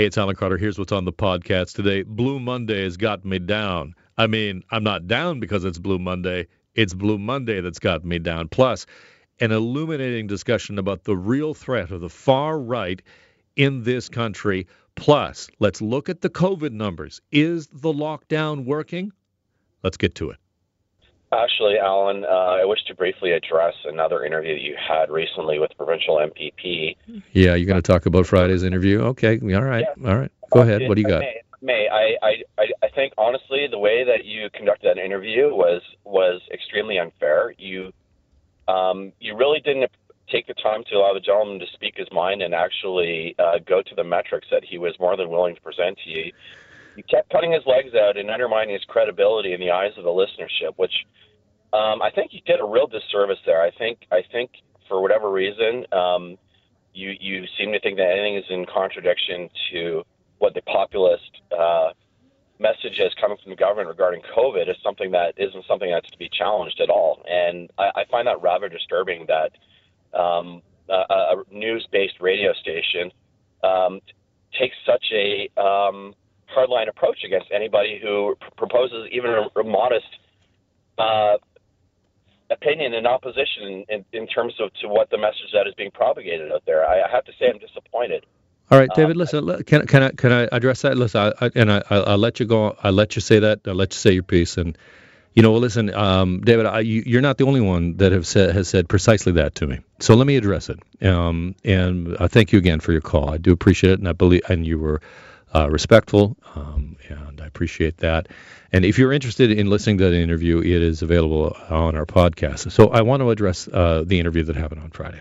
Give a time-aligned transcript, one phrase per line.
[0.00, 0.56] Hey, it's Alan Carter.
[0.56, 2.04] Here's what's on the podcast today.
[2.04, 3.94] Blue Monday has got me down.
[4.16, 6.46] I mean, I'm not down because it's Blue Monday.
[6.74, 8.48] It's Blue Monday that's got me down.
[8.48, 8.86] Plus,
[9.40, 13.02] an illuminating discussion about the real threat of the far right
[13.56, 14.66] in this country.
[14.94, 17.20] Plus, let's look at the COVID numbers.
[17.30, 19.12] Is the lockdown working?
[19.82, 20.38] Let's get to it.
[21.32, 25.70] Actually, Alan, uh, I wish to briefly address another interview that you had recently with
[25.76, 26.96] provincial MPP.
[27.32, 29.00] Yeah, you're going to talk about Friday's interview.
[29.02, 30.10] Okay, all right, Yeah.
[30.10, 30.32] all right.
[30.50, 30.88] Go ahead.
[30.88, 31.20] What do you got?
[31.20, 35.54] May, May I, I, I, I think honestly, the way that you conducted that interview
[35.54, 37.54] was was extremely unfair.
[37.58, 37.92] You,
[38.66, 39.90] um, you really didn't
[40.30, 43.82] take the time to allow the gentleman to speak his mind and actually uh, go
[43.82, 46.32] to the metrics that he was more than willing to present to you.
[46.96, 50.10] You kept cutting his legs out and undermining his credibility in the eyes of the
[50.10, 50.92] listenership, which
[51.72, 53.62] um, I think you did a real disservice there.
[53.62, 54.50] I think I think
[54.88, 56.36] for whatever reason, um,
[56.92, 60.04] you you seem to think that anything is in contradiction to
[60.38, 61.90] what the populist uh,
[62.58, 66.18] message is coming from the government regarding COVID is something that isn't something that's to
[66.18, 67.22] be challenged at all.
[67.28, 69.52] And I, I find that rather disturbing that
[70.18, 73.12] um, a, a news-based radio station
[73.62, 74.00] um,
[74.58, 76.14] takes such a um,
[76.56, 80.06] hardline approach against anybody who pr- proposes even a, a modest
[80.98, 81.36] uh,
[82.50, 86.52] opinion in opposition in, in terms of to what the message that is being propagated
[86.52, 86.84] out there.
[86.86, 88.26] I, I have to say I'm disappointed.
[88.70, 89.16] All right, David.
[89.16, 90.96] Um, Listen, le- can can I can I address that?
[90.96, 92.76] Listen, I, I, and I I'll, let you go.
[92.82, 93.60] I'll let you say that.
[93.66, 94.56] I'll let you say your piece.
[94.58, 94.78] And
[95.34, 98.54] you know, listen, um, David, I, you, you're not the only one that have said
[98.54, 99.80] has said precisely that to me.
[100.00, 100.80] So let me address it.
[101.06, 103.30] Um, and I thank you again for your call.
[103.30, 105.00] I do appreciate it, and I believe and you were
[105.54, 108.28] uh, respectful, um, and I appreciate that.
[108.72, 112.70] And if you're interested in listening to the interview, it is available on our podcast.
[112.70, 115.20] So I want to address uh, the interview that happened on Friday.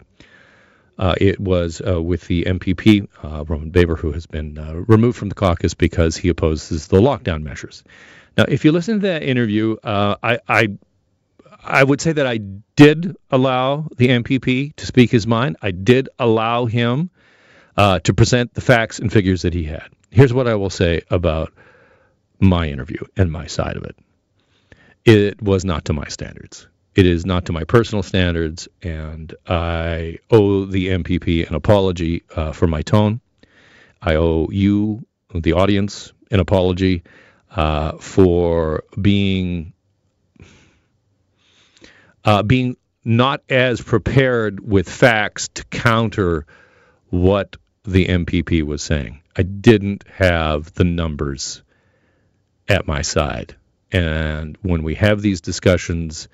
[0.99, 5.17] Uh, it was uh, with the MPP, uh, Roman Baber, who has been uh, removed
[5.17, 7.83] from the caucus because he opposes the lockdown measures.
[8.37, 10.67] Now, if you listen to that interview, uh, I, I,
[11.63, 15.55] I would say that I did allow the MPP to speak his mind.
[15.61, 17.09] I did allow him
[17.77, 19.87] uh, to present the facts and figures that he had.
[20.11, 21.53] Here's what I will say about
[22.39, 23.95] my interview and my side of it.
[25.05, 26.67] It was not to my standards.
[26.95, 32.51] It is not to my personal standards, and I owe the MPP an apology uh,
[32.51, 33.21] for my tone.
[34.01, 37.03] I owe you, the audience, an apology
[37.51, 39.73] uh, for being
[42.25, 46.45] uh, being not as prepared with facts to counter
[47.09, 47.55] what
[47.91, 49.21] the MPP was saying.
[49.35, 51.61] I didn't have the numbers
[52.67, 53.55] at my side.
[53.91, 56.27] And when we have these discussions,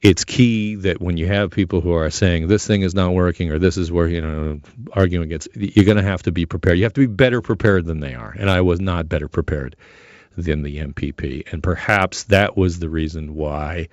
[0.00, 3.52] it's key that when you have people who are saying this thing is not working
[3.52, 4.60] or this is where you know
[4.92, 7.84] arguing against you're going to have to be prepared you have to be better prepared
[7.84, 9.76] than they are and i was not better prepared
[10.36, 13.88] than the mpp and perhaps that was the reason why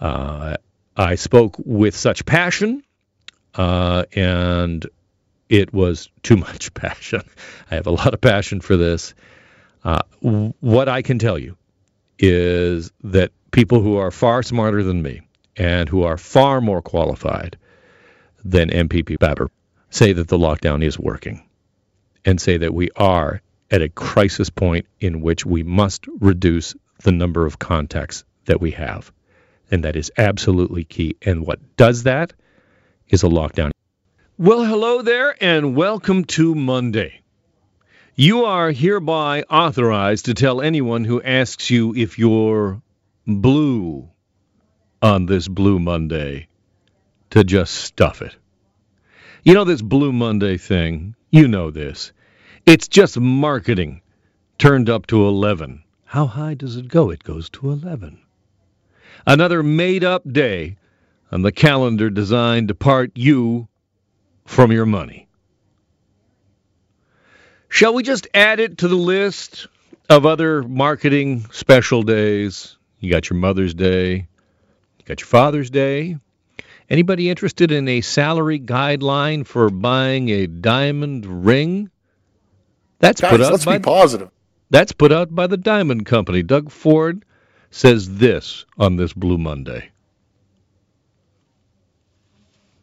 [0.00, 0.56] uh,
[0.96, 2.82] i spoke with such passion
[3.56, 4.86] uh, and
[5.50, 7.20] it was too much passion
[7.70, 9.14] i have a lot of passion for this
[9.84, 11.56] uh, what i can tell you
[12.18, 15.22] is that people who are far smarter than me
[15.56, 17.56] and who are far more qualified
[18.44, 19.50] than MPP Baber
[19.90, 21.46] say that the lockdown is working
[22.24, 27.12] and say that we are at a crisis point in which we must reduce the
[27.12, 29.12] number of contacts that we have.
[29.70, 31.16] And that is absolutely key.
[31.22, 32.32] And what does that
[33.08, 33.70] is a lockdown.
[34.42, 37.20] Well, hello there, and welcome to Monday.
[38.14, 42.80] You are hereby authorized to tell anyone who asks you if you're
[43.26, 44.08] blue
[45.02, 46.48] on this Blue Monday
[47.28, 48.34] to just stuff it.
[49.44, 52.12] You know, this Blue Monday thing, you know this.
[52.64, 54.00] It's just marketing
[54.56, 55.84] turned up to 11.
[56.06, 57.10] How high does it go?
[57.10, 58.18] It goes to 11.
[59.26, 60.78] Another made up day
[61.30, 63.68] on the calendar designed to part you
[64.50, 65.28] from your money.
[67.68, 69.68] Shall we just add it to the list
[70.08, 72.76] of other marketing special days?
[72.98, 74.26] You got your Mother's Day,
[74.98, 76.16] you got your Father's Day.
[76.90, 81.88] Anybody interested in a salary guideline for buying a diamond ring?
[82.98, 84.30] That's Guys, put out let's by be positive.
[84.68, 86.42] that's put out by the Diamond Company.
[86.42, 87.24] Doug Ford
[87.70, 89.90] says this on this Blue Monday.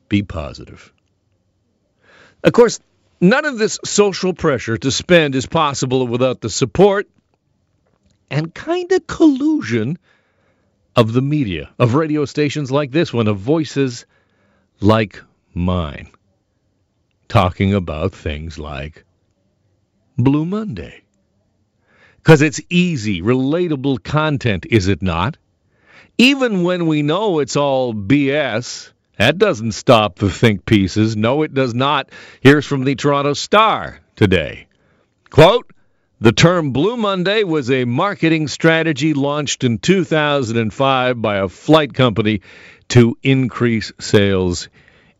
[0.08, 0.94] Be positive.
[2.48, 2.80] Of course,
[3.20, 7.10] none of this social pressure to spend is possible without the support
[8.32, 10.00] and kind of collusion
[10.96, 14.06] of the media, of radio stations like this one, of voices
[14.80, 15.22] like
[15.54, 16.10] mine,
[17.28, 19.04] talking about things like
[20.18, 21.02] Blue Monday?
[22.16, 25.36] Because it's easy, relatable content, is it not?
[26.18, 31.16] Even when we know it's all BS, that doesn't stop the think pieces.
[31.16, 32.10] No, it does not.
[32.42, 34.68] Here's from the Toronto Star today.
[35.30, 35.72] Quote,
[36.20, 42.42] the term Blue Monday was a marketing strategy launched in 2005 by a flight company
[42.90, 44.70] to increase sales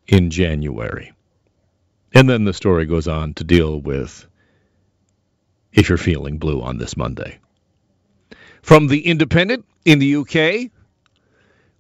[0.08, 1.14] in January.
[2.14, 4.26] And then the story goes on to deal with
[5.72, 7.38] if you're feeling blue on this Monday.
[8.64, 10.72] From The Independent in the UK,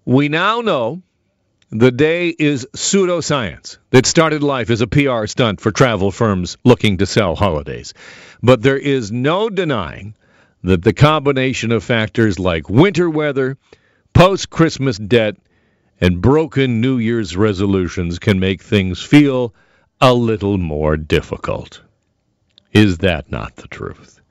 [0.05, 1.01] we now know
[1.69, 6.97] the day is pseudoscience that started life as a PR stunt for travel firms looking
[6.97, 7.93] to sell holidays.
[8.41, 10.15] But there is no denying
[10.63, 13.57] that the combination of factors like winter weather,
[14.13, 15.35] post Christmas debt,
[15.99, 19.53] and broken New Year's resolutions can make things feel
[19.99, 21.81] a little more difficult.
[22.71, 24.21] Is that not the truth?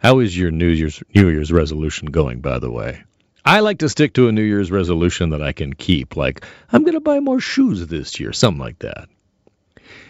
[0.00, 3.04] How is your New Year's New Year's resolution going, by the way?
[3.44, 6.82] I like to stick to a New Year's resolution that I can keep, like I'm
[6.82, 9.08] going to buy more shoes this year, something like that.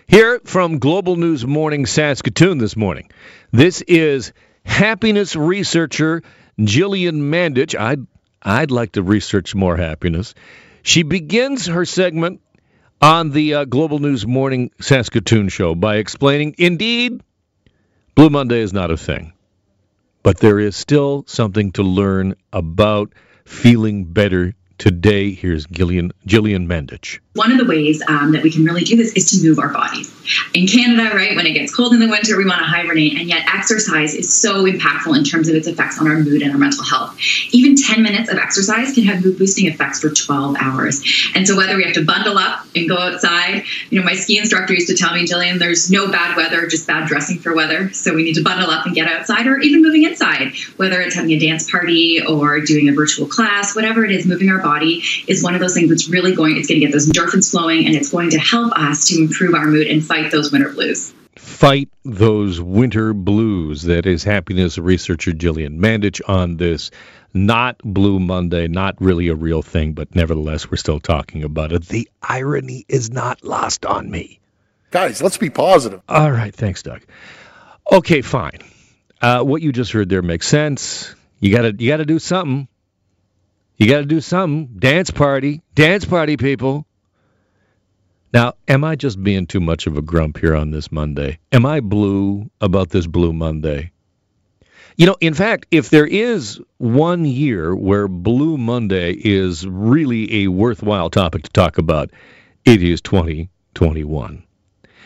[0.07, 3.11] Here from Global News Morning Saskatoon this morning.
[3.51, 4.33] This is
[4.65, 6.23] happiness researcher
[6.61, 7.79] Jillian Mandich.
[7.79, 8.07] I'd,
[8.43, 10.35] I'd like to research more happiness.
[10.83, 12.43] She begins her segment
[13.01, 17.23] on the uh, Global News Morning Saskatoon show by explaining indeed,
[18.15, 19.33] Blue Monday is not a thing
[20.23, 23.13] but there is still something to learn about
[23.45, 25.33] feeling better today.
[25.33, 27.19] Here's Gillian, Jillian Mandich.
[27.35, 29.73] One of the ways um, that we can really do this is to move our
[29.73, 30.13] bodies.
[30.53, 33.27] In Canada, right, when it gets cold in the winter, we want to hibernate, and
[33.27, 36.59] yet exercise is so impactful in terms of its effects on our mood and our
[36.59, 37.19] mental health.
[37.51, 41.03] Even 10 minutes of exercise can have mood boosting effects for 12 hours.
[41.35, 44.37] And so, whether we have to bundle up and go outside, you know, my ski
[44.37, 47.91] instructor used to tell me, Jillian, there's no bad weather, just bad dressing for weather.
[47.95, 51.15] So, we need to bundle up and get outside, or even moving inside, whether it's
[51.15, 55.03] having a dance party or doing a virtual class, whatever it is, moving our body
[55.27, 57.87] is one of those things that's really going, it's going to get those endorphins flowing
[57.87, 61.15] and it's going to help us to improve our mood and fight those winter blues.
[61.37, 63.83] Fight those winter blues.
[63.83, 66.91] That is happiness researcher Jillian Mandich on this
[67.35, 71.89] not Blue Monday, not really a real thing, but nevertheless, we're still talking about it.
[71.89, 74.41] The irony is not lost on me.
[74.91, 76.03] Guys, let's be positive.
[76.09, 76.55] All right.
[76.55, 77.01] Thanks, Doug.
[77.91, 78.59] Okay, fine.
[79.23, 81.15] Uh, what you just heard there makes sense.
[81.41, 82.69] You gotta you gotta do something.
[83.77, 84.77] You gotta do something.
[84.79, 85.63] Dance party.
[85.75, 86.87] Dance party, people.
[88.33, 91.39] Now, am I just being too much of a grump here on this Monday?
[91.53, 93.93] Am I blue about this Blue Monday?
[94.97, 100.49] You know, in fact, if there is one year where Blue Monday is really a
[100.49, 102.11] worthwhile topic to talk about,
[102.65, 104.45] it is 2021.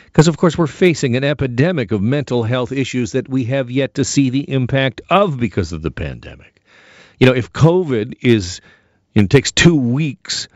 [0.05, 3.95] Because, of course, we're facing an epidemic of mental health issues that we have yet
[3.95, 6.63] to see the impact of because of the pandemic.
[7.19, 8.61] You know, if COVID is,
[9.15, 10.49] it takes two weeks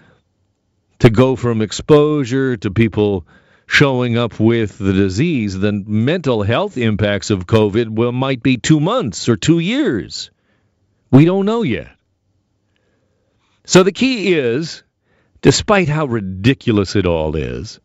[1.00, 3.26] to go from exposure to people
[3.66, 8.80] showing up with the disease, the mental health impacts of COVID will might be two
[8.80, 10.30] months or two years.
[11.10, 11.90] We don't know yet.
[13.64, 14.82] So the key is,
[15.40, 17.80] despite how ridiculous it all is,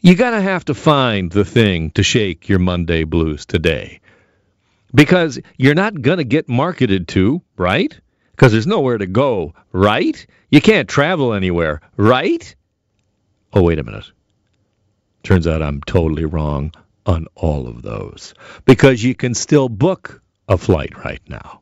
[0.00, 4.00] you gotta have to find the thing to shake your Monday blues today.
[4.94, 7.98] Because you're not gonna get marketed to, right?
[8.34, 10.26] Because there's nowhere to go, right?
[10.50, 12.54] You can't travel anywhere, right?
[13.52, 14.10] Oh, wait a minute.
[15.22, 16.72] Turns out I'm totally wrong
[17.06, 21.60] on all of those because you can still book a flight right now.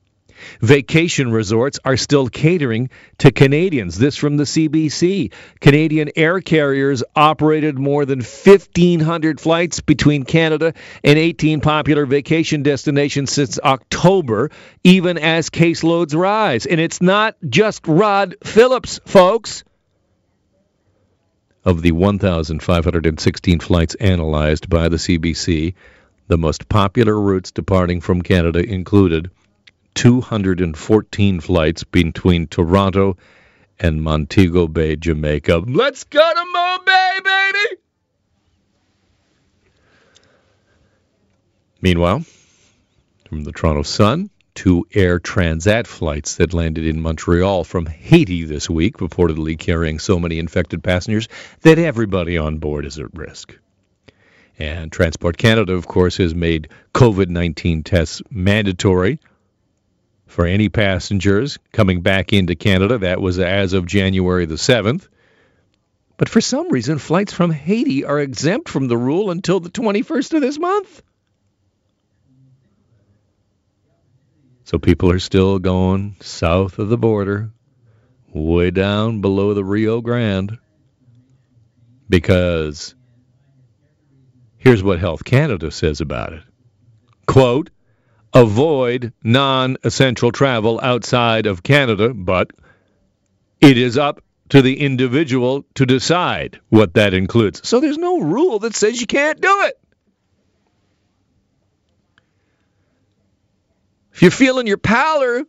[0.60, 3.98] Vacation resorts are still catering to Canadians.
[3.98, 5.32] This from the CBC.
[5.60, 13.32] Canadian air carriers operated more than 1,500 flights between Canada and 18 popular vacation destinations
[13.32, 14.50] since October,
[14.84, 16.66] even as caseloads rise.
[16.66, 19.64] And it's not just Rod Phillips, folks.
[21.64, 25.74] Of the 1,516 flights analyzed by the CBC,
[26.26, 29.30] the most popular routes departing from Canada included
[29.94, 33.16] 214 flights between Toronto
[33.78, 35.58] and Montego Bay, Jamaica.
[35.66, 37.80] Let's go to Mo Bay, baby!
[41.80, 42.24] Meanwhile,
[43.28, 48.70] from the Toronto Sun, two Air Transat flights that landed in Montreal from Haiti this
[48.70, 51.28] week, reportedly carrying so many infected passengers
[51.62, 53.58] that everybody on board is at risk.
[54.58, 59.18] And Transport Canada, of course, has made COVID 19 tests mandatory
[60.32, 62.96] for any passengers coming back into Canada.
[62.96, 65.06] That was as of January the 7th.
[66.16, 70.32] But for some reason, flights from Haiti are exempt from the rule until the 21st
[70.32, 71.02] of this month.
[74.64, 77.50] So people are still going south of the border,
[78.32, 80.56] way down below the Rio Grande,
[82.08, 82.94] because
[84.56, 86.42] here's what Health Canada says about it.
[87.26, 87.68] Quote,
[88.34, 92.50] avoid non-essential travel outside of Canada, but
[93.60, 97.66] it is up to the individual to decide what that includes.
[97.66, 99.78] So there's no rule that says you can't do it.
[104.12, 105.44] If you're feeling your pallor,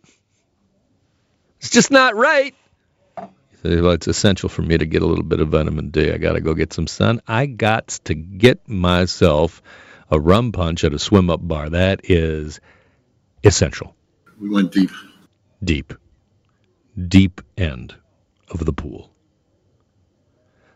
[1.60, 2.56] it's just not right.
[3.63, 6.12] Well, it's essential for me to get a little bit of vitamin D.
[6.12, 7.22] I got to go get some sun.
[7.28, 9.62] I got to get myself
[10.10, 11.69] a rum punch at a swim up bar.
[11.69, 12.60] That is
[13.43, 13.95] essential.
[14.39, 14.91] We went deep.
[15.63, 15.93] Deep.
[17.07, 17.95] Deep end
[18.50, 19.10] of the pool.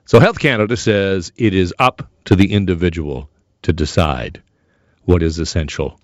[0.06, 3.30] So Health Canada says it is up to the individual
[3.64, 4.42] to decide
[5.04, 6.00] what is essential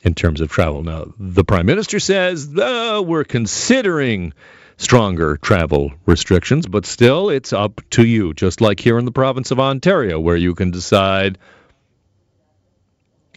[0.00, 0.82] in terms of travel.
[0.82, 4.32] Now, the Prime Minister says oh, we're considering
[4.78, 9.50] stronger travel restrictions, but still it's up to you, just like here in the province
[9.50, 11.36] of Ontario, where you can decide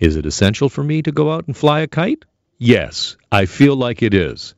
[0.01, 2.25] is it essential for me to go out and fly a kite?
[2.57, 4.55] Yes, I feel like it is.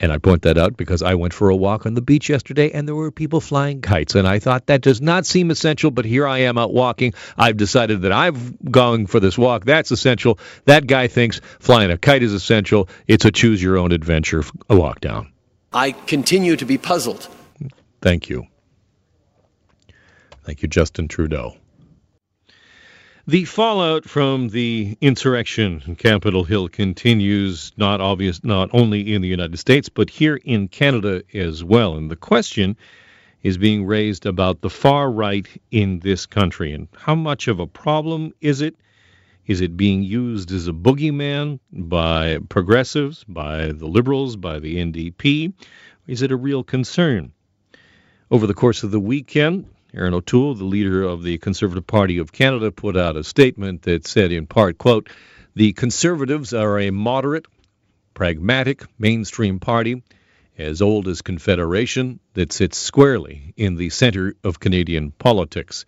[0.00, 2.70] And I point that out because I went for a walk on the beach yesterday
[2.70, 4.14] and there were people flying kites.
[4.14, 7.14] And I thought that does not seem essential, but here I am out walking.
[7.36, 9.64] I've decided that I'm going for this walk.
[9.64, 10.38] That's essential.
[10.66, 12.88] That guy thinks flying a kite is essential.
[13.08, 15.32] It's a choose your own adventure a walk down.
[15.72, 17.28] I continue to be puzzled.
[18.00, 18.46] Thank you.
[20.44, 21.56] Thank you, Justin Trudeau.
[23.28, 29.28] The fallout from the insurrection in Capitol Hill continues not obvious not only in the
[29.28, 31.96] United States but here in Canada as well.
[31.96, 32.74] And the question
[33.42, 37.66] is being raised about the far right in this country and how much of a
[37.66, 38.76] problem is it?
[39.46, 45.52] Is it being used as a boogeyman by progressives, by the liberals, by the NDP?
[46.06, 47.32] Is it a real concern?
[48.30, 52.30] Over the course of the weekend, Erin O'Toole, the leader of the Conservative Party of
[52.30, 55.08] Canada, put out a statement that said, in part, quote,
[55.54, 57.46] the Conservatives are a moderate,
[58.12, 60.02] pragmatic, mainstream party,
[60.58, 65.86] as old as Confederation, that sits squarely in the center of Canadian politics.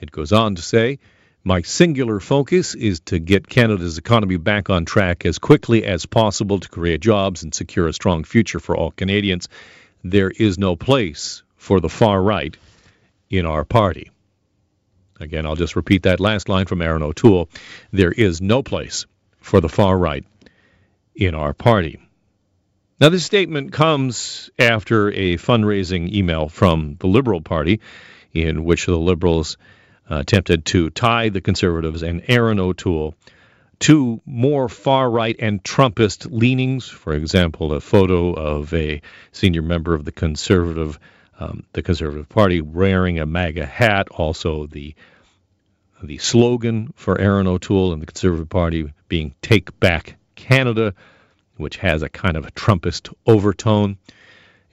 [0.00, 0.98] It goes on to say,
[1.44, 6.58] my singular focus is to get Canada's economy back on track as quickly as possible
[6.58, 9.50] to create jobs and secure a strong future for all Canadians.
[10.02, 12.56] There is no place for the far right
[13.30, 14.10] in our party.
[15.18, 17.48] Again, I'll just repeat that last line from Erin O'Toole.
[17.90, 19.06] There is no place
[19.40, 20.24] for the far right
[21.14, 21.98] in our party.
[23.00, 27.80] Now, this statement comes after a fundraising email from the Liberal Party
[28.32, 29.56] in which the Liberals
[30.10, 33.14] uh, attempted to tie the Conservatives and Erin O'Toole
[33.80, 36.88] to more far right and Trumpist leanings.
[36.88, 39.02] For example, a photo of a
[39.32, 40.98] senior member of the Conservative
[41.38, 44.94] um, the Conservative Party wearing a MAGA hat, also the
[46.02, 50.94] the slogan for Erin O'Toole and the Conservative Party being "Take Back Canada,"
[51.56, 53.98] which has a kind of a Trumpist overtone.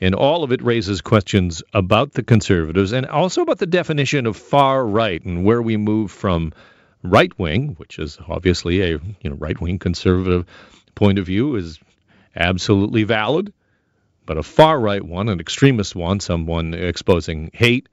[0.01, 4.35] And all of it raises questions about the conservatives and also about the definition of
[4.35, 6.51] far right and where we move from
[7.03, 8.89] right wing, which is obviously a
[9.21, 10.45] you know right wing conservative
[10.95, 11.79] point of view, is
[12.35, 13.53] absolutely valid
[14.25, 17.87] but a far right one, an extremist one, someone exposing hate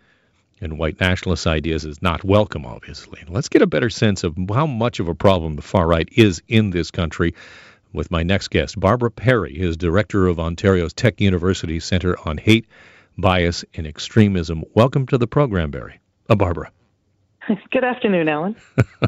[0.61, 3.23] and white nationalist ideas is not welcome, obviously.
[3.29, 6.43] Let's get a better sense of how much of a problem the far right is
[6.49, 7.35] in this country
[7.93, 8.79] with my next guest.
[8.79, 12.67] Barbara Perry is director of Ontario's Tech University Center on Hate,
[13.17, 14.65] Bias, and Extremism.
[14.75, 16.01] Welcome to the program, Barry.
[16.29, 16.71] Uh, Barbara.
[17.71, 18.57] Good afternoon, Alan.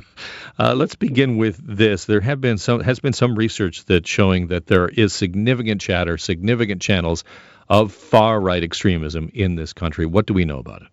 [0.58, 2.06] uh, let's begin with this.
[2.06, 6.18] There have been some has been some research that's showing that there is significant chatter,
[6.18, 7.24] significant channels
[7.68, 10.06] of far right extremism in this country.
[10.06, 10.88] What do we know about it?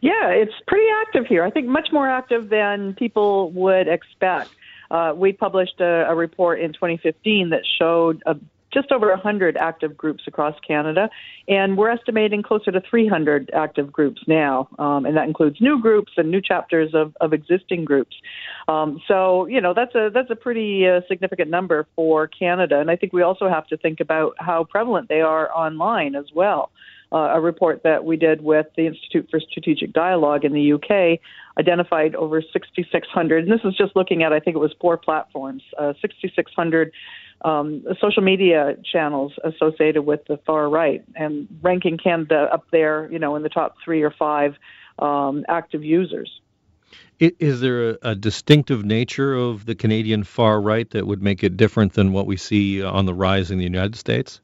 [0.00, 1.44] Yeah, it's pretty active here.
[1.44, 4.50] I think much more active than people would expect.
[4.90, 8.36] Uh, we published a, a, report in 2015 that showed a
[8.72, 11.08] just over 100 active groups across Canada,
[11.46, 16.12] and we're estimating closer to 300 active groups now, um, and that includes new groups
[16.16, 18.16] and new chapters of, of existing groups.
[18.68, 22.90] Um, so, you know, that's a that's a pretty uh, significant number for Canada, and
[22.90, 26.70] I think we also have to think about how prevalent they are online as well.
[27.10, 31.18] Uh, a report that we did with the Institute for Strategic Dialogue in the UK
[31.58, 35.62] identified over 6,600, and this is just looking at, I think it was four platforms,
[35.78, 36.92] uh, 6,600
[37.42, 43.18] um, social media channels associated with the far right, and ranking Canada up there, you
[43.18, 44.56] know, in the top three or five
[44.98, 46.40] um, active users.
[47.20, 51.56] Is there a, a, distinctive nature of the Canadian far right that would make it
[51.56, 54.40] different than what we see on the rise in the United States?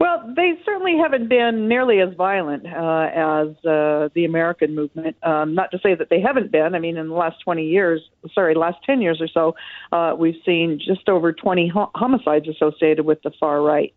[0.00, 5.16] Well, they certainly haven't been nearly as violent uh, as uh, the American movement.
[5.22, 6.74] Um, not to say that they haven't been.
[6.74, 8.00] I mean, in the last 20 years,
[8.34, 9.54] sorry, last 10 years or so,
[9.92, 13.94] uh, we've seen just over 20 homicides associated with the far right.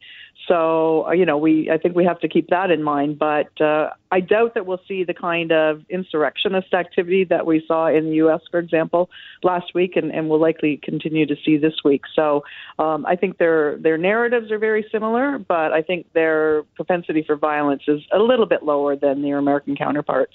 [0.48, 3.20] So, uh, you know, we I think we have to keep that in mind.
[3.20, 7.88] But uh, I doubt that we'll see the kind of insurrectionist activity that we saw
[7.88, 9.10] in the U.S., for example,
[9.44, 12.04] last week, and, and we'll likely continue to see this week.
[12.16, 12.44] So,
[12.80, 17.36] um, I think their their narratives are very similar, but I think their propensity for
[17.36, 20.34] violence is a little bit lower than their American counterparts.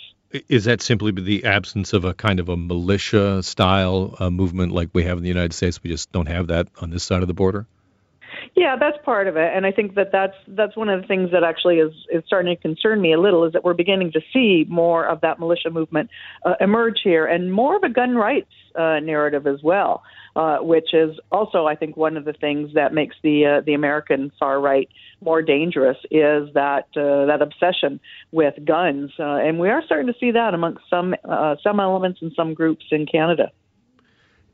[0.48, 4.88] Is that simply the absence of a kind of a militia style uh, movement like
[4.94, 5.82] we have in the United States?
[5.82, 7.66] We just don't have that on this side of the border.
[8.54, 11.30] Yeah, that's part of it, and I think that that's that's one of the things
[11.32, 14.20] that actually is is starting to concern me a little is that we're beginning to
[14.32, 16.10] see more of that militia movement
[16.44, 20.02] uh, emerge here, and more of a gun rights uh, narrative as well,
[20.36, 23.74] uh, which is also I think one of the things that makes the uh, the
[23.74, 24.88] American far right
[25.20, 28.00] more dangerous is that uh, that obsession
[28.32, 32.20] with guns, uh, and we are starting to see that amongst some uh, some elements
[32.22, 33.50] and some groups in Canada.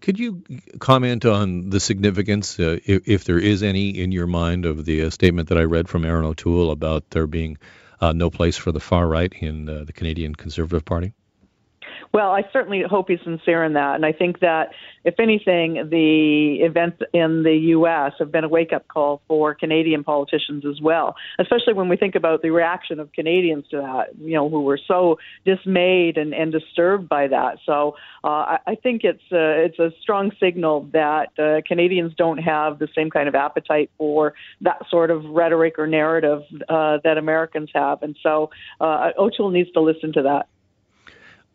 [0.00, 0.42] Could you
[0.78, 5.02] comment on the significance, uh, if, if, there is any, in your mind, of the
[5.02, 7.58] uh, statement that I read from Erin O'Toole about there being
[8.00, 11.14] uh, no place for the far right in uh, the Canadian Conservative Party?
[12.12, 13.94] Well, I certainly hope he's sincere in that.
[13.94, 14.70] And I think that,
[15.04, 18.12] if anything, the events in the U.S.
[18.18, 22.14] have been a wake up call for Canadian politicians as well, especially when we think
[22.14, 26.50] about the reaction of Canadians to that, you know, who were so dismayed and, and
[26.50, 27.58] disturbed by that.
[27.66, 32.38] So uh, I, I think it's, uh, it's a strong signal that uh, Canadians don't
[32.38, 37.18] have the same kind of appetite for that sort of rhetoric or narrative uh, that
[37.18, 38.02] Americans have.
[38.02, 38.50] And so
[38.80, 40.48] uh, O'Toole needs to listen to that.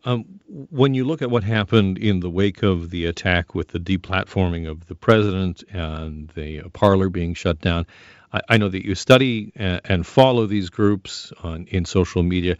[0.04, 3.78] Um, when you look at what happened in the wake of the attack with the
[3.78, 7.86] deplatforming of the president and the Parler being shut down,
[8.32, 12.56] I, I know that you study and, and follow these groups on, in social media.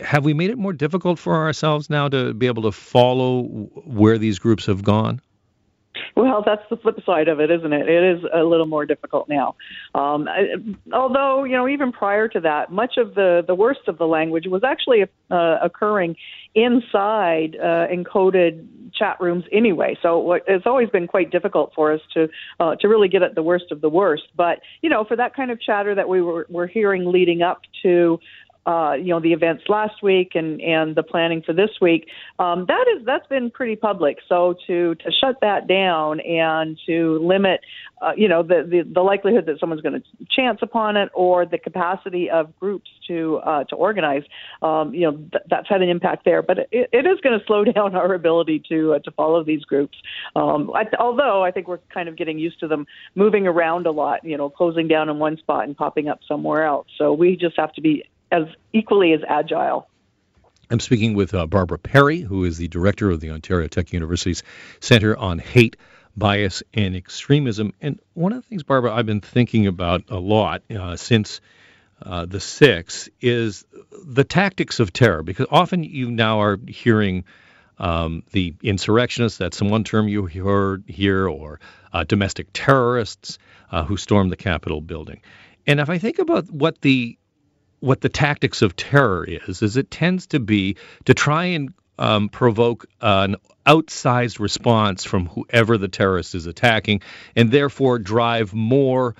[0.00, 3.42] Have we made it more difficult for ourselves now to be able to follow
[3.84, 5.20] where these groups have gone?
[6.16, 7.88] Well, that's the flip side of it, isn't it?
[7.90, 9.54] It is a little more difficult now.
[9.94, 10.54] Um, I,
[10.94, 14.46] although, you know, even prior to that, much of the, the worst of the language
[14.46, 16.16] was actually uh, occurring
[16.54, 19.94] inside uh, encoded chat rooms anyway.
[20.00, 22.28] So it's always been quite difficult for us to
[22.60, 24.24] uh, to really get at the worst of the worst.
[24.34, 27.60] But you know, for that kind of chatter that we were, were hearing leading up
[27.82, 28.18] to
[28.66, 32.66] uh, you know the events last week and and the planning for this week um,
[32.68, 34.18] that is that's been pretty public.
[34.28, 37.60] So to to shut that down and to limit
[38.02, 41.46] uh, you know the, the the likelihood that someone's going to chance upon it or
[41.46, 44.22] the capacity of groups to uh, to organize
[44.62, 46.42] um, you know th- that's had an impact there.
[46.42, 49.62] But it, it is going to slow down our ability to uh, to follow these
[49.62, 49.96] groups.
[50.34, 53.92] Um, I, although I think we're kind of getting used to them moving around a
[53.92, 56.86] lot you know closing down in one spot and popping up somewhere else.
[56.98, 59.88] So we just have to be as equally as agile.
[60.70, 64.42] I'm speaking with uh, Barbara Perry, who is the director of the Ontario Tech University's
[64.80, 65.76] Center on Hate,
[66.16, 67.72] Bias, and Extremism.
[67.80, 71.40] And one of the things, Barbara, I've been thinking about a lot uh, since
[72.02, 73.64] uh, the 6th is
[74.04, 77.24] the tactics of terror, because often you now are hearing
[77.78, 81.60] um, the insurrectionists, that's one term you heard here, or
[81.92, 83.38] uh, domestic terrorists
[83.70, 85.20] uh, who stormed the Capitol building.
[85.66, 87.18] And if I think about what the
[87.80, 92.28] what the tactics of terror is, is it tends to be to try and um,
[92.28, 93.36] provoke an
[93.66, 97.00] outsized response from whoever the terrorist is attacking,
[97.34, 99.14] and therefore drive more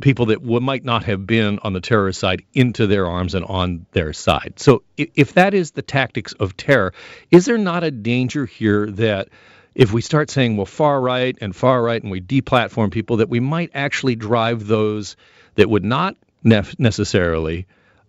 [0.00, 3.44] people that w- might not have been on the terrorist side into their arms and
[3.46, 4.54] on their side.
[4.56, 6.92] So, if, if that is the tactics of terror,
[7.30, 9.28] is there not a danger here that
[9.74, 13.28] if we start saying, well, far right and far right, and we deplatform people, that
[13.28, 15.16] we might actually drive those
[15.54, 17.66] that would not nef- necessarily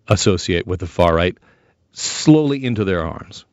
[0.07, 1.37] associate with the far right
[1.93, 3.45] slowly into their arms?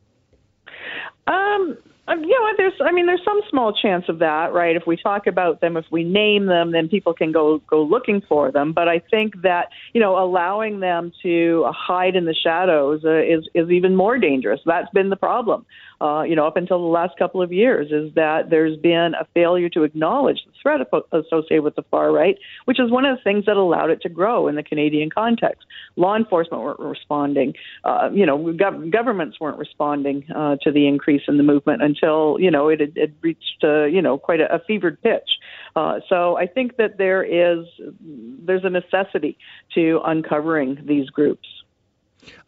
[1.27, 1.77] Um,
[2.09, 4.75] um, you know, there's, I mean, there's some small chance of that, right?
[4.75, 8.23] If we talk about them, if we name them, then people can go go looking
[8.27, 8.73] for them.
[8.73, 13.47] But I think that you know, allowing them to hide in the shadows uh, is
[13.55, 14.61] is even more dangerous.
[14.64, 15.67] That's been the problem
[16.00, 19.26] uh, you know, up until the last couple of years, is that there's been a
[19.34, 20.80] failure to acknowledge the threat
[21.12, 24.08] associated with the far right, which is one of the things that allowed it to
[24.08, 25.66] grow in the Canadian context.
[25.96, 27.54] Law enforcement weren't responding.
[27.84, 32.37] Uh, you know, gov- governments weren't responding uh, to the increase in the movement until
[32.38, 35.28] you know it had, it reached uh, you know quite a, a fevered pitch.
[35.74, 37.66] Uh, so I think that there is
[38.00, 39.37] there's a necessity
[39.74, 41.48] to uncovering these groups.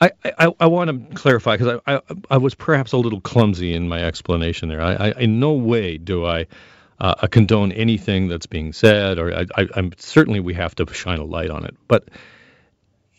[0.00, 3.74] I, I, I want to clarify because I, I, I was perhaps a little clumsy
[3.74, 4.82] in my explanation there.
[4.82, 6.46] I, I in no way do I
[7.00, 11.18] uh, condone anything that's being said, or I, I, I'm certainly we have to shine
[11.18, 11.76] a light on it.
[11.88, 12.08] But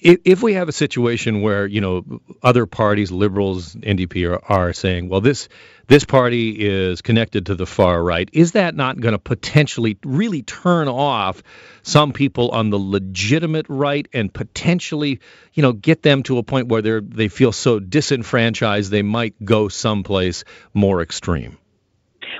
[0.01, 2.03] if, we have a situation where you know
[2.41, 5.47] other parties, liberals, NDP, are, are saying, well, this
[5.87, 10.41] this party is connected to the far right, is that not going to potentially really
[10.41, 11.43] turn off
[11.83, 15.19] some people on the legitimate right and potentially,
[15.53, 19.35] you know, get them to a point where they they feel so disenfranchised they might
[19.43, 21.57] go someplace more extreme?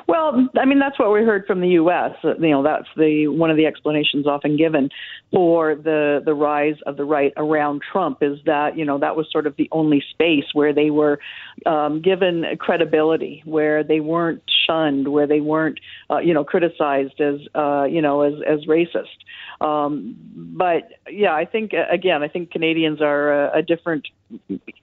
[0.08, 2.12] Well, I mean that's what we heard from the U.S.
[2.24, 4.90] You know, that's the one of the explanations often given
[5.32, 9.28] for the the rise of the right around Trump is that you know that was
[9.32, 11.20] sort of the only space where they were
[11.66, 17.40] um, given credibility, where they weren't shunned, where they weren't uh, you know criticized as
[17.56, 19.22] uh, you know as as racist.
[19.62, 20.16] Um,
[20.58, 24.08] but yeah, I think again, I think Canadians are a, a different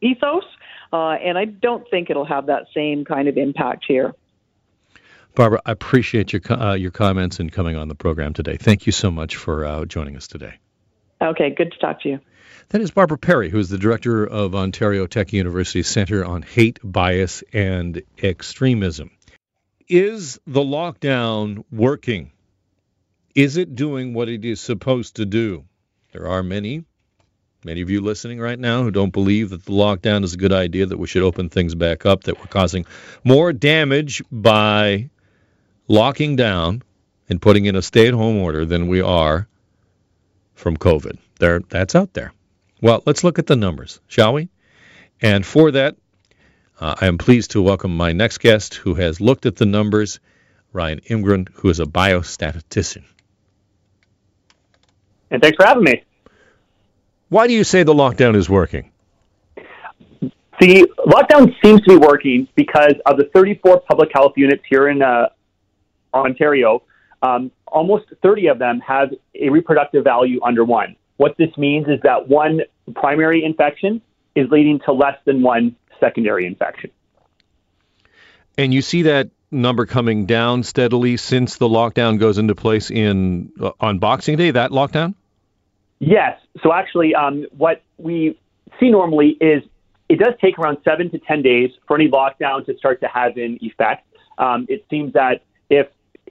[0.01, 0.45] ethos,
[0.93, 4.15] uh, and I don't think it'll have that same kind of impact here.
[5.39, 8.57] Barbara, I appreciate your uh, your comments and coming on the program today.
[8.57, 10.59] Thank you so much for uh, joining us today.
[11.23, 12.21] Okay, good to talk to you.
[12.71, 16.81] That is Barbara Perry, who is the director of Ontario Tech University's Center on Hate,
[16.83, 19.13] Bias, and Extremism.
[19.87, 22.33] Is the lockdown working?
[23.33, 25.67] Is it doing what it is supposed to do?
[26.11, 26.85] There are many,
[27.63, 30.53] many of you listening right now who don't believe that the lockdown is a good
[30.53, 32.87] idea, that we should open things back up, that we're causing
[33.23, 35.11] more damage by
[35.89, 36.83] locking down
[37.29, 39.49] and putting in a stay-at-home order than we are
[40.55, 41.19] from COVID.
[41.39, 42.33] There, that's out there.
[42.81, 44.49] Well, let's look at the numbers, shall we?
[45.21, 45.97] And for that,
[46.81, 50.21] uh, I am pleased to welcome my next guest, who has looked at the numbers,
[50.73, 53.05] Ryan Imgrund, who is a biostatistician.
[55.31, 56.05] And thanks for having me.
[57.31, 58.91] Why do you say the lockdown is working?
[60.61, 65.03] The lockdown seems to be working because of the 34 public health units here in
[65.03, 65.29] uh,
[66.15, 66.83] Ontario,
[67.23, 70.97] um, almost 30 of them have a reproductive value under one.
[71.17, 72.61] What this means is that one
[72.95, 74.01] primary infection
[74.35, 76.91] is leading to less than one secondary infection.
[78.57, 83.51] And you see that number coming down steadily since the lockdown goes into place in
[83.61, 84.51] uh, on Boxing Day.
[84.51, 85.15] That lockdown.
[85.99, 86.39] Yes.
[86.63, 88.39] So actually, um, what we
[88.79, 89.63] see normally is
[90.09, 93.37] it does take around seven to ten days for any lockdown to start to have
[93.37, 94.07] an effect.
[94.39, 95.89] Um, it seems that if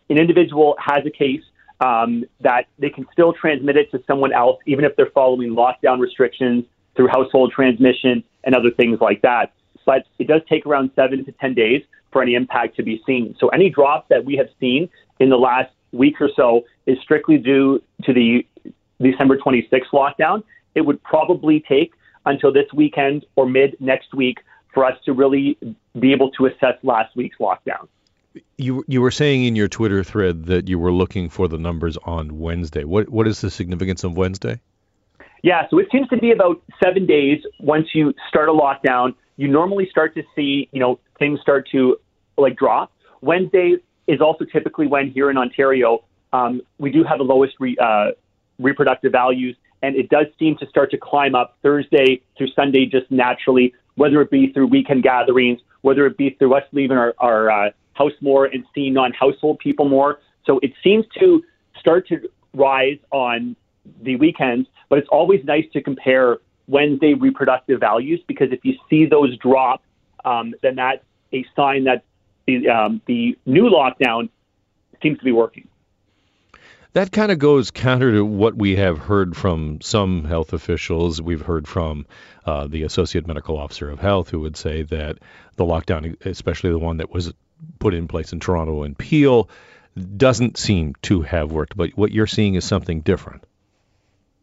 [0.09, 1.43] an individual has a case
[1.79, 5.99] um, that they can still transmit it to someone else, even if they're following lockdown
[5.99, 6.65] restrictions
[6.95, 9.53] through household transmission and other things like that.
[9.85, 13.35] But it does take around seven to 10 days for any impact to be seen.
[13.39, 14.89] So any drop that we have seen
[15.19, 18.45] in the last week or so is strictly due to the
[19.01, 20.43] December 26th lockdown.
[20.75, 21.93] It would probably take
[22.25, 24.39] until this weekend or mid next week
[24.73, 25.57] for us to really
[25.97, 27.87] be able to assess last week's lockdown
[28.57, 31.97] you you were saying in your Twitter thread that you were looking for the numbers
[32.05, 32.83] on Wednesday.
[32.83, 34.59] What what is the significance of Wednesday?
[35.43, 39.13] Yeah, so it seems to be about seven days once you start a lockdown.
[39.37, 41.97] You normally start to see, you know, things start to
[42.37, 42.91] like drop.
[43.21, 43.75] Wednesday
[44.07, 48.11] is also typically when here in Ontario um, we do have the lowest re, uh,
[48.59, 53.09] reproductive values, and it does seem to start to climb up Thursday through Sunday just
[53.11, 57.49] naturally, whether it be through weekend gatherings, whether it be through us leaving our, our
[57.49, 60.19] uh, house more and see non household people more.
[60.45, 61.43] So it seems to
[61.79, 63.55] start to rise on
[64.01, 69.05] the weekends, but it's always nice to compare Wednesday reproductive values because if you see
[69.05, 69.83] those drop,
[70.25, 72.03] um, then that's a sign that
[72.45, 74.29] the, um, the new lockdown
[75.01, 75.67] seems to be working.
[76.93, 81.21] That kind of goes counter to what we have heard from some health officials.
[81.21, 82.07] We've heard from
[82.45, 85.19] uh, the associate medical officer of health who would say that
[85.57, 87.33] the lockdown, especially the one that was
[87.79, 89.49] put in place in Toronto and Peel
[90.15, 91.75] doesn't seem to have worked.
[91.75, 93.43] But what you're seeing is something different.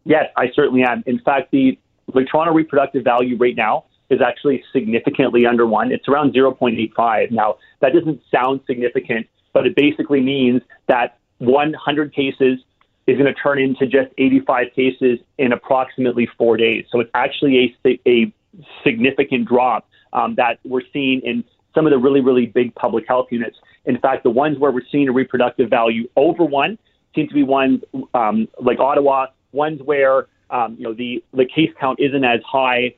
[0.05, 1.03] Yes, I certainly am.
[1.07, 1.79] In fact, the,
[2.13, 5.93] the Toronto reproductive value right now is actually significantly under one.
[5.93, 7.31] It's around 0.85.
[7.31, 12.59] Now, that doesn't sound significant, but it basically means that 100 cases
[13.07, 16.87] is going to turn into just 85 cases in approximately four days.
[16.91, 18.35] So it's actually a, a
[18.83, 23.29] significant drop um, that we're seeing in some of the really, really big public health
[23.31, 23.57] units.
[23.85, 26.79] In fact, the ones where we're seeing a reproductive value over one
[27.15, 27.83] seem to be ones
[28.15, 32.95] um, like Ottawa, ones where um, you know the the case count isn't as high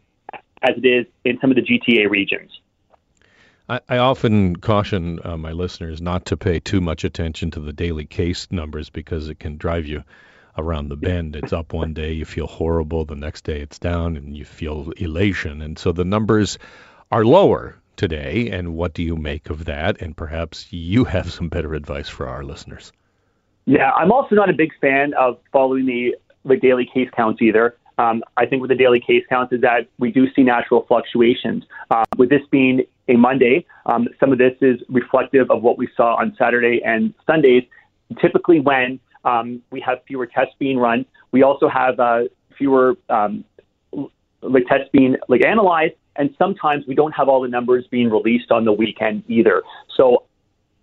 [0.62, 2.51] as it is in some of the GTA regions.
[3.69, 8.05] I, often caution uh, my listeners not to pay too much attention to the daily
[8.05, 10.05] case numbers because it can drive you
[10.57, 11.35] around the bend.
[11.35, 13.05] It's up one day, you feel horrible.
[13.05, 15.62] The next day, it's down, and you feel elation.
[15.62, 16.59] And so the numbers
[17.11, 18.51] are lower today.
[18.51, 20.01] And what do you make of that?
[20.01, 22.93] And perhaps you have some better advice for our listeners.
[23.67, 27.77] Yeah, I'm also not a big fan of following the the daily case counts either.
[27.99, 31.65] Um, I think with the daily case counts is that we do see natural fluctuations.
[31.91, 35.89] Uh, with this being a Monday, um, some of this is reflective of what we
[35.97, 37.65] saw on Saturday and Sundays.
[38.21, 42.25] Typically, when um, we have fewer tests being run, we also have uh,
[42.57, 43.45] fewer um,
[44.43, 48.51] like tests being like analyzed, and sometimes we don't have all the numbers being released
[48.51, 49.63] on the weekend either.
[49.97, 50.25] So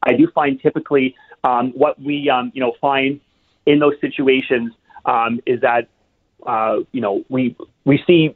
[0.03, 3.19] I do find typically um, what we um, you know find
[3.65, 4.73] in those situations
[5.05, 5.87] um, is that
[6.45, 8.35] uh, you know we we see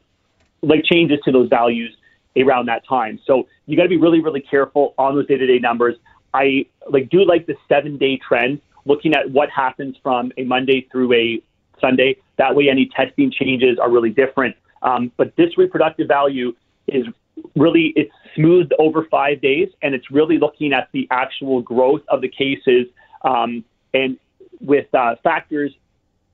[0.62, 1.94] like changes to those values
[2.36, 3.18] around that time.
[3.26, 5.96] So you got to be really really careful on those day to day numbers.
[6.34, 10.86] I like do like the seven day trend, looking at what happens from a Monday
[10.92, 11.42] through a
[11.80, 12.16] Sunday.
[12.36, 14.56] That way, any testing changes are really different.
[14.82, 16.54] Um, but this reproductive value
[16.88, 17.06] is
[17.54, 22.20] really it's smoothed over five days, and it's really looking at the actual growth of
[22.20, 22.86] the cases
[23.22, 24.18] um, and
[24.60, 25.72] with uh, factors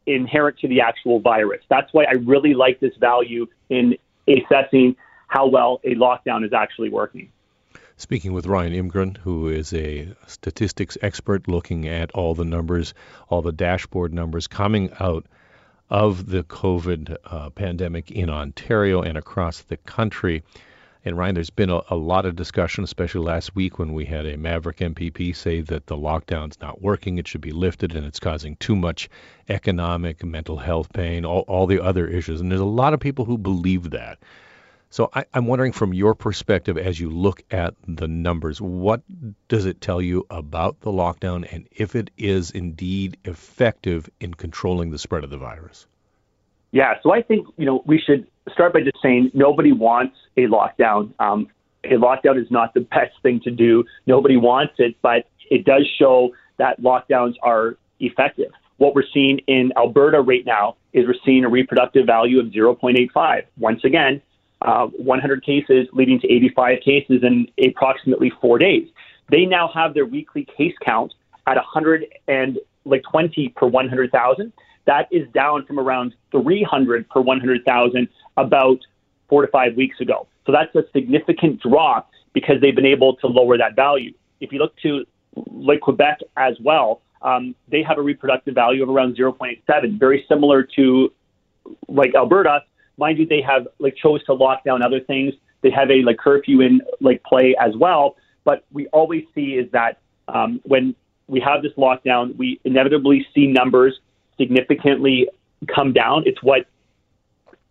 [0.07, 1.63] inherent to the actual virus.
[1.69, 3.97] That's why I really like this value in
[4.29, 4.97] assessing
[5.29, 7.31] how well a lockdown is actually working.
[7.97, 12.93] Speaking with Ryan Imgrund, who is a statistics expert looking at all the numbers,
[13.29, 15.27] all the dashboard numbers coming out
[15.91, 20.43] of the COVID uh, pandemic in Ontario and across the country.
[21.05, 24.25] And Ryan, there's been a, a, lot of discussion, especially last week when we had
[24.25, 28.19] a Maverick MPP say that the lockdown's not working, it should be lifted, and it's
[28.19, 29.11] causing too much
[29.51, 32.41] economic, mental health pain, all, all the other issues.
[32.41, 34.19] And there's a lot of people who believe that.
[34.95, 39.03] So I, I'm wondering, from your perspective, as you look at the numbers, what
[39.49, 44.93] does it tell you about the lockdown, and if it is indeed effective in controlling
[44.93, 45.89] the spread of the virus?
[46.71, 50.43] Yeah, so I think you know we should start by just saying nobody wants a
[50.43, 51.13] lockdown.
[51.19, 51.49] Um,
[51.83, 53.83] a lockdown is not the best thing to do.
[54.07, 58.53] Nobody wants it, but it does show that lockdowns are effective.
[58.77, 63.43] What we're seeing in Alberta right now is we're seeing a reproductive value of 0.85.
[63.59, 64.23] Once again,
[64.63, 68.89] uh, 100 cases leading to 85 cases in approximately four days.
[69.31, 71.13] They now have their weekly case count
[71.47, 74.53] at 120 per 100,000.
[74.87, 78.79] That is down from around 300 per 100,000 about
[79.29, 80.27] four to five weeks ago.
[80.47, 84.13] So that's a significant drop because they've been able to lower that value.
[84.41, 85.07] If you look to
[85.51, 90.63] like Quebec as well, um, they have a reproductive value of around 0.7, very similar
[90.77, 91.13] to
[91.89, 92.63] like Alberta.
[92.97, 95.35] Mind you, they have like chose to lock down other things.
[95.63, 98.17] They have a like curfew in like play as well.
[98.45, 100.95] But we always see is that um, when
[101.27, 103.99] we have this lockdown, we inevitably see numbers
[104.39, 105.29] significantly
[105.75, 106.25] come down.
[106.27, 106.67] It's what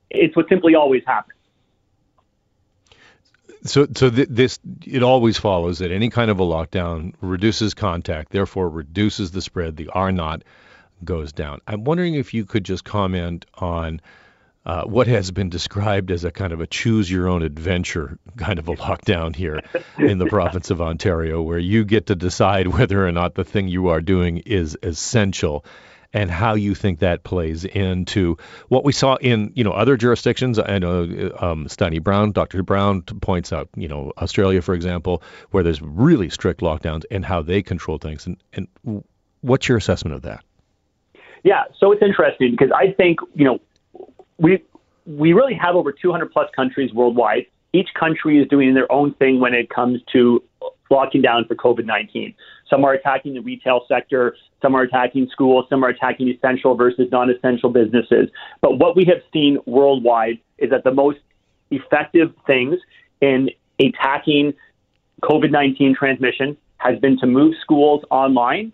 [0.10, 1.40] it's what simply always happens.
[3.66, 8.32] So, so th- this it always follows that any kind of a lockdown reduces contact,
[8.32, 9.78] therefore reduces the spread.
[9.78, 10.44] The R naught
[11.04, 11.62] goes down.
[11.68, 14.02] I'm wondering if you could just comment on
[14.66, 18.60] uh, what has been described as a kind of a choose your own adventure kind
[18.60, 19.60] of a lockdown here
[19.98, 23.68] in the province of Ontario, where you get to decide whether or not the thing
[23.68, 25.66] you are doing is essential
[26.14, 30.60] and how you think that plays into what we saw in you know other jurisdictions.
[30.60, 31.02] I know
[31.40, 32.64] um, Steini Brown, Dr.
[32.64, 37.42] Brown points out you know Australia, for example, where there's really strict lockdowns and how
[37.42, 38.28] they control things.
[38.28, 39.04] And, and
[39.42, 40.44] what's your assessment of that?
[41.44, 43.60] Yeah, so it's interesting because I think you know
[44.38, 44.64] we
[45.06, 47.46] we really have over 200 plus countries worldwide.
[47.74, 50.44] Each country is doing their own thing when it comes to
[50.90, 52.34] locking down for COVID 19.
[52.70, 57.08] Some are attacking the retail sector, some are attacking schools, some are attacking essential versus
[57.12, 58.30] non essential businesses.
[58.62, 61.20] But what we have seen worldwide is that the most
[61.72, 62.78] effective things
[63.22, 64.54] in attacking
[65.24, 68.74] COVID 19 transmission has been to move schools online,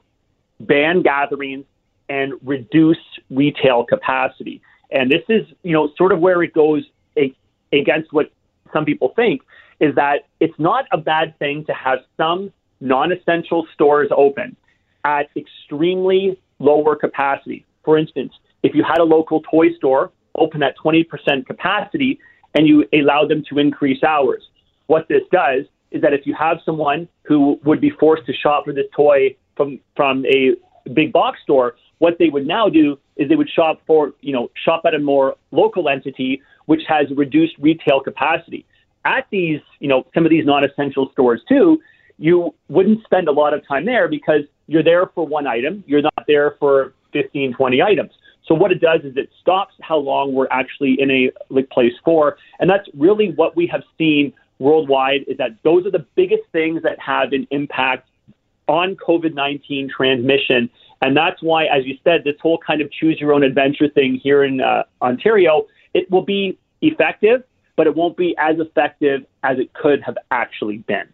[0.60, 1.65] ban gatherings,
[2.10, 2.98] and reduce
[3.30, 4.62] retail capacity.
[4.91, 6.84] And this is, you know, sort of where it goes
[7.71, 8.32] against what
[8.73, 9.41] some people think
[9.80, 14.56] is that it's not a bad thing to have some non-essential stores open
[15.06, 17.65] at extremely lower capacity.
[17.84, 22.19] For instance, if you had a local toy store open at 20% capacity
[22.56, 24.43] and you allow them to increase hours,
[24.88, 28.65] what this does is that if you have someone who would be forced to shop
[28.65, 30.56] for this toy from from a
[30.93, 34.49] big box store, what they would now do is they would shop for you know
[34.65, 38.65] shop at a more local entity which has reduced retail capacity.
[39.06, 41.80] At these you know some of these non-essential stores too,
[42.17, 45.84] you wouldn't spend a lot of time there because you're there for one item.
[45.88, 48.12] You're not there for 15, 20 items.
[48.45, 51.93] So what it does is it stops how long we're actually in a like place
[52.04, 55.21] for, and that's really what we have seen worldwide.
[55.28, 58.10] Is that those are the biggest things that have an impact
[58.70, 60.70] on COVID nineteen transmission,
[61.02, 64.20] and that's why, as you said, this whole kind of choose your own adventure thing
[64.22, 67.44] here in uh, Ontario, it will be effective,
[67.76, 71.10] but it won't be as effective as it could have actually been.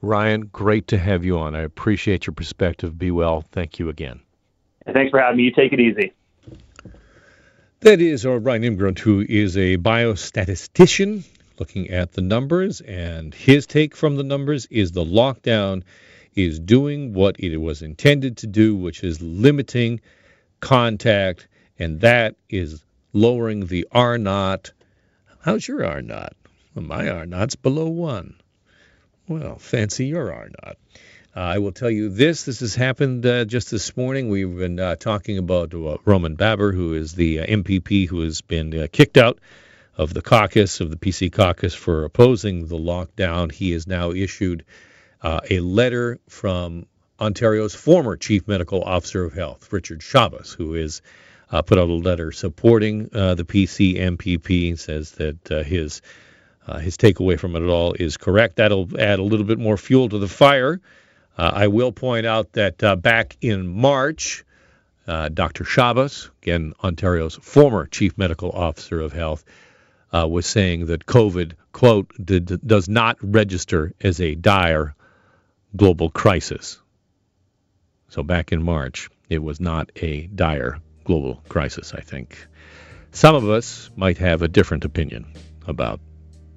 [0.00, 1.54] Ryan, great to have you on.
[1.54, 2.98] I appreciate your perspective.
[2.98, 3.42] Be well.
[3.52, 4.20] Thank you again.
[4.92, 5.44] Thanks for having me.
[5.44, 6.12] You take it easy.
[7.80, 11.24] That is our Ryan Imgrund, who is a biostatistician
[11.58, 15.82] looking at the numbers, and his take from the numbers is the lockdown
[16.34, 20.00] is doing what it was intended to do, which is limiting
[20.60, 24.72] contact, and that is lowering the R naught.
[25.40, 26.34] How's your R naught?
[26.74, 28.34] Well, my R naught's below one.
[29.28, 30.76] Well, fancy your R naught.
[31.36, 32.44] Uh, I will tell you this.
[32.44, 34.28] This has happened uh, just this morning.
[34.28, 38.40] We've been uh, talking about uh, Roman Baber, who is the uh, MPP who has
[38.40, 39.38] been uh, kicked out
[39.96, 43.52] of the caucus, of the PC caucus, for opposing the lockdown.
[43.52, 44.64] He has now issued
[45.22, 46.86] a letter from
[47.18, 51.00] Ontario's former Chief Medical Officer of Health, Richard Schabas, who is
[51.48, 54.78] put out a letter supporting the PC MPP.
[54.78, 56.02] Says that his
[56.80, 58.56] his takeaway from it all is correct.
[58.56, 60.80] That'll add a little bit more fuel to the fire
[61.36, 64.44] uh, I will point out that uh, back in March,
[65.06, 65.64] uh, Dr.
[65.64, 69.44] Schabas, again, Ontario's former chief medical officer of health,
[70.14, 74.94] uh, was saying that COVID, quote, did, does not register as a dire
[75.76, 76.80] global crisis.
[78.08, 82.46] So back in March, it was not a dire global crisis, I think.
[83.10, 85.26] Some of us might have a different opinion
[85.66, 86.00] about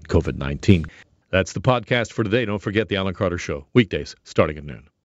[0.08, 0.86] COVID 19.
[1.30, 2.46] That's the podcast for today.
[2.46, 4.88] Don't forget the Alan Carter Show, weekdays starting at noon.